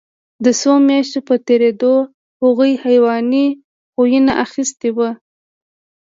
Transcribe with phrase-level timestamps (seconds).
[0.45, 1.93] د څو میاشتو په تېرېدو
[2.43, 3.47] هغوی حیواني
[3.93, 5.09] خویونه اخیستي وو